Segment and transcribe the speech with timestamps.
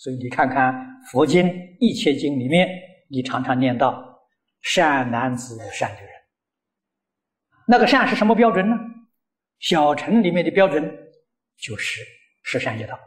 [0.00, 0.74] 所以你看看
[1.12, 1.46] 佛经
[1.78, 2.66] 一切经里面，
[3.10, 4.18] 你常常念到
[4.62, 6.08] 善男子、善女人。
[7.66, 8.74] 那个善是什么标准呢？
[9.58, 10.82] 小乘里面的标准
[11.58, 12.00] 就是
[12.42, 12.98] 十善业道，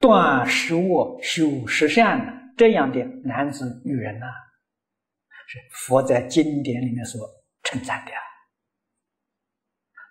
[0.00, 4.26] 断十恶、修十善这样的男子、女人呐、
[5.46, 7.26] 是佛在经典里面所
[7.62, 8.12] 称赞的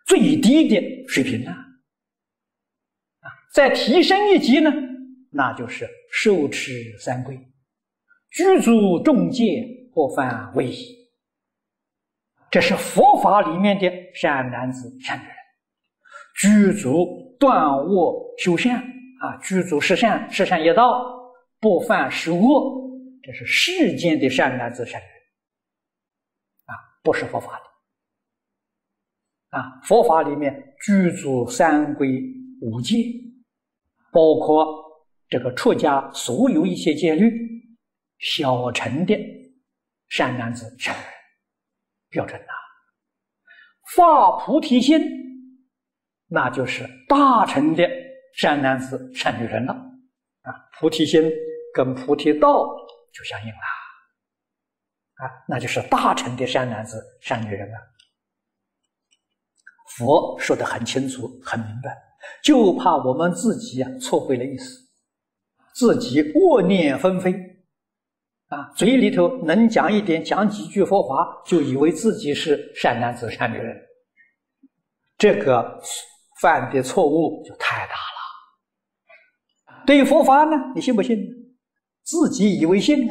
[0.07, 1.51] 最低的水平呢。
[1.51, 4.71] 啊，再提升一级呢？
[5.35, 7.35] 那就是受持三规，
[8.29, 10.95] 具足众戒，不犯违疑。
[12.51, 15.35] 这是佛法里面的善男子、善女人，
[16.39, 21.03] 具足断恶修善啊，具足十善、十善业道，
[21.59, 22.79] 不犯十恶。
[23.23, 25.15] 这是世间的善男子、善女人
[26.65, 27.59] 啊，不是佛法
[29.51, 29.81] 的啊。
[29.83, 32.21] 佛法里面具足三规
[32.61, 32.97] 五戒，
[34.11, 34.82] 包括。
[35.33, 37.27] 这个出家所有一些戒律，
[38.19, 39.17] 小乘的
[40.07, 41.11] 善男子、善女人
[42.09, 42.53] 标准呐，
[43.95, 45.01] 发菩提心，
[46.27, 47.83] 那就是大乘的
[48.37, 49.73] 善男子、善女人了
[50.43, 50.53] 啊！
[50.77, 51.27] 菩提心
[51.73, 52.67] 跟菩提道
[53.11, 53.53] 就相应了
[55.15, 57.77] 啊，那就是大乘的善男子、善女人了。
[59.97, 61.97] 佛说的很清楚、很明白，
[62.43, 64.82] 就怕我们自己啊错会了意思。
[65.75, 67.33] 自己恶念纷飞，
[68.47, 73.75] 啊，嘴里头能讲一点，讲几句佛法，就以为自己是善男子、善女人，
[75.17, 75.81] 这个
[76.41, 79.83] 犯的错误就太大了。
[79.85, 81.17] 对于佛法呢，你信不信？
[82.03, 83.07] 自己以为信，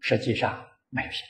[0.00, 1.20] 实际上没有信。